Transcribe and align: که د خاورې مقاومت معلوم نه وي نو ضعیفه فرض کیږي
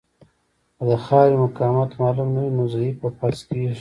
که 0.75 0.83
د 0.87 0.91
خاورې 1.05 1.35
مقاومت 1.43 1.91
معلوم 2.01 2.29
نه 2.35 2.41
وي 2.43 2.51
نو 2.57 2.63
ضعیفه 2.75 3.07
فرض 3.19 3.39
کیږي 3.47 3.69